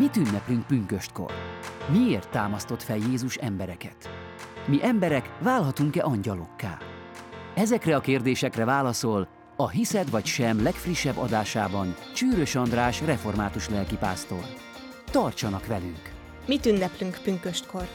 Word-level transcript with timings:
Mit 0.00 0.16
ünneplünk 0.16 0.66
pünköstkor? 0.66 1.32
Miért 1.92 2.30
támasztott 2.30 2.82
fel 2.82 2.96
Jézus 2.96 3.36
embereket? 3.36 4.10
Mi 4.66 4.78
emberek 4.82 5.30
válhatunk-e 5.40 6.04
angyalokká? 6.04 6.78
Ezekre 7.54 7.96
a 7.96 8.00
kérdésekre 8.00 8.64
válaszol 8.64 9.28
a 9.56 9.68
Hiszed 9.68 10.10
vagy 10.10 10.24
sem 10.24 10.62
legfrissebb 10.62 11.16
adásában 11.16 11.94
Csűrös 12.14 12.54
András 12.54 13.00
református 13.00 13.68
lelkipásztor. 13.68 14.44
Tartsanak 15.10 15.66
velünk! 15.66 16.10
Mit 16.46 16.66
ünneplünk 16.66 17.18
pünköstkor? 17.22 17.88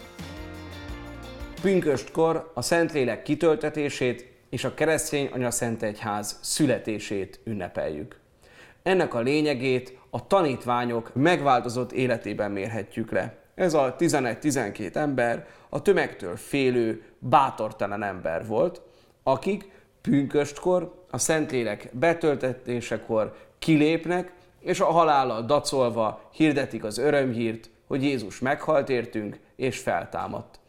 Pünköstkor 1.62 2.52
a 2.54 2.62
Szentlélek 2.62 3.24
kitöltetését 3.24 4.26
és 4.50 4.64
a 4.64 4.74
keresztény 4.74 5.30
anya 5.34 5.52
Szent 5.52 5.84
Egyház 5.84 6.40
születését 6.42 7.40
ünnepeljük. 7.46 8.24
Ennek 8.84 9.14
a 9.14 9.20
lényegét 9.20 9.98
a 10.16 10.27
tanítványok 10.27 11.11
megváltozott 11.13 11.91
életében 11.91 12.52
mérhetjük 12.52 13.11
le. 13.11 13.38
Ez 13.55 13.73
a 13.73 13.95
11-12 13.99 14.95
ember 14.95 15.48
a 15.70 15.81
tömegtől 15.81 16.35
félő, 16.35 17.03
bátortalan 17.20 18.03
ember 18.03 18.48
volt, 18.48 18.81
akik 19.23 19.70
pünköstkor, 20.02 21.05
a 21.12 21.17
Szentlélek 21.17 21.90
betöltetésekor 21.91 23.35
kilépnek, 23.59 24.31
és 24.59 24.80
a 24.80 24.85
halállal 24.85 25.41
dacolva 25.41 26.29
hirdetik 26.32 26.84
az 26.84 26.98
örömhírt, 26.98 27.70
hogy 27.88 28.04
Jézus 28.04 28.40
meghalt 28.40 28.90
értünk, 28.90 29.40
és 29.55 29.79
feltámadt. 29.79 30.59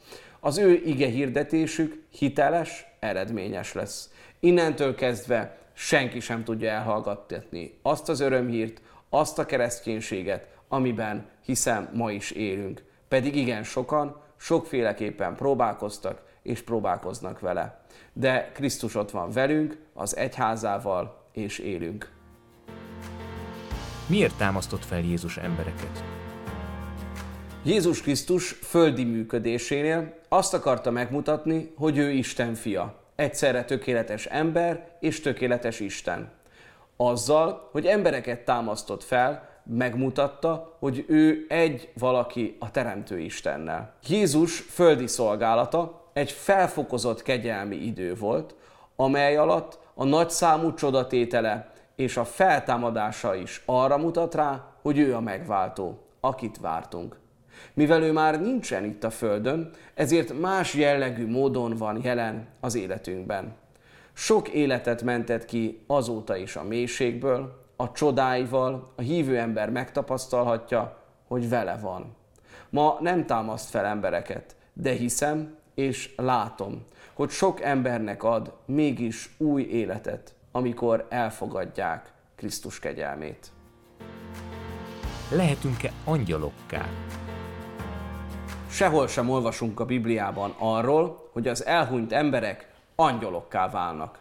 Az 0.41 0.59
ő 0.59 0.83
ige 0.85 1.07
hirdetésük 1.07 2.03
hiteles, 2.11 2.87
eredményes 3.01 3.73
lesz. 3.73 4.11
Innentől 4.41 4.95
kezdve 4.95 5.59
senki 5.73 6.21
sem 6.21 6.45
tudja 6.45 6.71
elhallgattatni 6.71 7.79
azt 7.83 8.09
az 8.09 8.21
örömhírt, 8.21 8.81
azt 9.11 9.39
a 9.39 9.47
kereszténységet, 9.47 10.49
amiben 10.69 11.29
hiszem 11.45 11.91
ma 11.93 12.11
is 12.11 12.31
élünk. 12.31 12.85
Pedig 13.09 13.37
igen 13.37 13.63
sokan, 13.63 14.21
sokféleképpen 14.37 15.35
próbálkoztak 15.35 16.23
és 16.43 16.63
próbálkoznak 16.63 17.41
vele. 17.41 17.85
De 18.13 18.51
Krisztus 18.55 18.95
ott 18.95 19.11
van 19.11 19.31
velünk, 19.31 19.79
az 19.95 20.17
egyházával, 20.17 21.25
és 21.33 21.59
élünk. 21.59 22.11
Miért 24.07 24.37
támasztott 24.37 24.85
fel 24.85 25.01
Jézus 25.01 25.37
embereket? 25.37 26.05
Jézus 27.65 28.01
Krisztus 28.03 28.51
földi 28.51 29.05
működésénél 29.05 30.19
azt 30.29 30.55
akarta 30.55 30.91
megmutatni, 30.91 31.73
hogy 31.77 31.99
ő 31.99 32.11
Isten 32.11 32.55
fia. 32.55 33.03
Egyszerre 33.15 33.65
tökéletes 33.65 34.27
ember 34.27 34.97
és 35.01 35.21
tökéletes 35.21 35.81
Isten. 35.81 36.31
Azzal, 36.97 37.69
hogy 37.73 37.87
embereket 37.87 38.45
támasztott 38.45 39.03
fel, 39.03 39.49
megmutatta, 39.65 40.77
hogy 40.79 41.05
ő 41.09 41.47
egy 41.49 41.93
valaki 41.99 42.57
a 42.61 42.71
Teremtő 42.71 43.19
Istennel. 43.19 43.95
Jézus 44.09 44.59
földi 44.61 45.07
szolgálata 45.07 46.11
egy 46.13 46.31
felfokozott 46.31 47.23
kegyelmi 47.23 47.77
idő 47.77 48.15
volt, 48.15 48.55
amely 48.97 49.37
alatt 49.37 49.79
a 49.95 50.05
nagyszámú 50.05 50.75
csodatétele 50.75 51.73
és 51.97 52.17
a 52.17 52.25
feltámadása 52.25 53.35
is 53.35 53.63
arra 53.65 53.97
mutat 53.97 54.35
rá, 54.35 54.65
hogy 54.83 54.99
ő 54.99 55.15
a 55.15 55.21
megváltó, 55.21 55.99
akit 56.21 56.59
vártunk. 56.61 57.19
Mivel 57.75 58.03
ő 58.03 58.13
már 58.13 58.41
nincsen 58.41 58.85
itt 58.85 59.05
a 59.05 59.11
Földön, 59.11 59.71
ezért 59.95 60.41
más 60.41 60.75
jellegű 60.75 61.31
módon 61.31 61.77
van 61.77 62.01
jelen 62.03 62.47
az 62.61 62.75
életünkben. 62.75 63.55
Sok 64.19 64.49
életet 64.49 65.03
mentett 65.03 65.45
ki 65.45 65.85
azóta 65.87 66.37
is 66.37 66.57
a 66.57 66.63
mélységből, 66.63 67.65
a 67.77 67.93
csodáival 67.93 68.93
a 68.95 69.01
hívő 69.01 69.39
ember 69.39 69.71
megtapasztalhatja, 69.71 70.99
hogy 71.27 71.49
vele 71.49 71.79
van. 71.81 72.17
Ma 72.71 72.97
nem 73.01 73.27
támaszt 73.27 73.71
fel 73.71 73.85
embereket, 73.85 74.57
de 74.73 74.93
hiszem 74.93 75.57
és 75.75 76.13
látom, 76.17 76.85
hogy 77.15 77.31
sok 77.31 77.61
embernek 77.61 78.23
ad 78.23 78.53
mégis 78.65 79.31
új 79.39 79.63
életet, 79.63 80.35
amikor 80.53 81.07
elfogadják 81.09 82.13
Krisztus 82.37 82.79
kegyelmét. 82.79 83.51
Lehetünk-e 85.31 85.93
angyalokká? 86.05 86.89
Sehol 88.69 89.09
sem 89.09 89.31
olvasunk 89.31 89.81
a 89.81 89.85
Bibliában 89.85 90.55
arról, 90.59 91.29
hogy 91.33 91.49
az 91.49 91.67
elhunyt 91.67 92.13
emberek 92.13 92.75
angyalokká 92.97 93.69
válnak. 93.69 94.19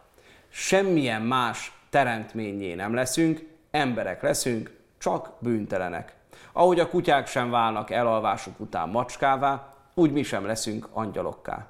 Semmilyen 0.50 1.22
más 1.22 1.80
teremtményé 1.90 2.74
nem 2.74 2.94
leszünk, 2.94 3.48
emberek 3.72 4.22
leszünk, 4.22 4.78
csak 4.98 5.32
bűntelenek. 5.40 6.16
Ahogy 6.52 6.80
a 6.80 6.90
kutyák 6.90 7.28
sem 7.28 7.50
válnak 7.50 7.92
elalvásuk 7.92 8.60
után 8.60 8.90
macskává, 8.90 9.74
úgy 9.94 10.12
mi 10.12 10.24
sem 10.24 10.46
leszünk 10.46 10.88
angyalokká. 10.92 11.68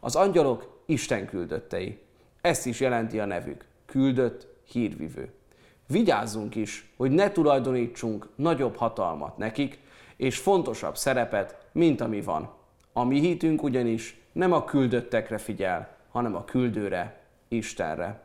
Az 0.00 0.16
angyalok 0.16 0.82
Isten 0.86 1.26
küldöttei. 1.26 2.02
Ezt 2.40 2.66
is 2.66 2.80
jelenti 2.80 3.20
a 3.20 3.24
nevük. 3.24 3.64
Küldött, 3.86 4.46
hírvivő. 4.64 5.32
Vigyázzunk 5.86 6.54
is, 6.54 6.92
hogy 6.96 7.10
ne 7.10 7.30
tulajdonítsunk 7.30 8.28
nagyobb 8.34 8.76
hatalmat 8.76 9.36
nekik, 9.36 9.78
és 10.16 10.38
fontosabb 10.38 10.96
szerepet, 10.96 11.66
mint 11.72 12.00
ami 12.00 12.20
van. 12.20 12.50
A 12.92 13.04
mi 13.04 13.20
hitünk 13.20 13.62
ugyanis 13.62 14.20
nem 14.32 14.52
a 14.52 14.64
küldöttekre 14.64 15.38
figyel, 15.38 15.96
hanem 16.10 16.34
a 16.34 16.44
küldőre, 16.44 17.20
Istenre. 17.48 18.22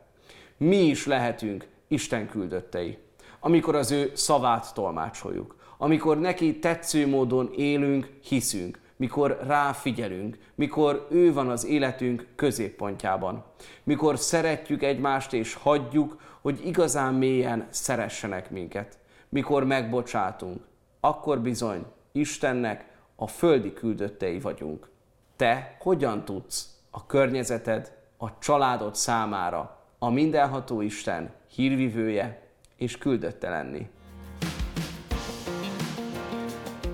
Mi 0.56 0.76
is 0.76 1.06
lehetünk 1.06 1.66
Isten 1.88 2.28
küldöttei, 2.28 2.98
amikor 3.40 3.74
az 3.74 3.90
ő 3.90 4.10
szavát 4.14 4.74
tolmácsoljuk, 4.74 5.56
amikor 5.78 6.20
neki 6.20 6.58
tetsző 6.58 7.06
módon 7.06 7.52
élünk, 7.56 8.12
hiszünk, 8.20 8.80
mikor 8.96 9.38
ráfigyelünk, 9.46 10.38
mikor 10.54 11.06
ő 11.10 11.32
van 11.32 11.48
az 11.48 11.64
életünk 11.64 12.26
középpontjában, 12.36 13.44
mikor 13.82 14.18
szeretjük 14.18 14.82
egymást 14.82 15.32
és 15.32 15.54
hagyjuk, 15.54 16.20
hogy 16.40 16.66
igazán 16.66 17.14
mélyen 17.14 17.66
szeressenek 17.70 18.50
minket, 18.50 18.98
mikor 19.28 19.64
megbocsátunk, 19.64 20.64
akkor 21.00 21.40
bizony 21.40 21.84
Istennek 22.12 22.94
a 23.16 23.26
földi 23.26 23.72
küldöttei 23.72 24.40
vagyunk. 24.40 24.88
Te 25.36 25.76
hogyan 25.80 26.24
tudsz 26.24 26.75
a 26.96 27.06
környezeted, 27.06 27.92
a 28.18 28.38
családod 28.38 28.94
számára 28.94 29.76
a 29.98 30.10
mindenható 30.10 30.80
Isten 30.80 31.30
hírvivője 31.54 32.42
és 32.76 32.98
küldötte 32.98 33.50
lenni? 33.50 33.88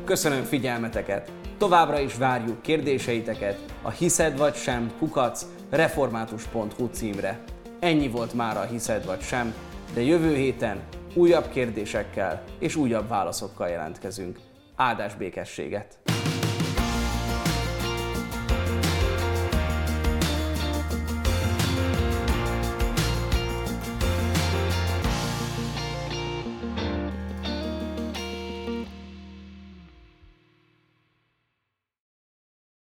Köszönöm 0.04 0.42
figyelmeteket! 0.42 1.32
Továbbra 1.58 1.98
is 1.98 2.16
várjuk 2.16 2.62
kérdéseiteket 2.62 3.58
a 3.82 3.90
hiszed 3.90 4.38
vagy 4.38 4.54
sem 4.54 4.92
kukac 4.98 5.46
református.hu 5.70 6.86
címre. 6.86 7.44
Ennyi 7.80 8.08
volt 8.08 8.32
már 8.32 8.56
a 8.56 8.62
hiszed 8.62 9.06
vagy 9.06 9.20
sem, 9.20 9.54
de 9.94 10.00
jövő 10.00 10.34
héten 10.34 10.80
újabb 11.14 11.48
kérdésekkel 11.48 12.42
és 12.58 12.76
újabb 12.76 13.08
válaszokkal 13.08 13.68
jelentkezünk. 13.68 14.38
Áldás 14.76 15.14
békességet! 15.14 16.11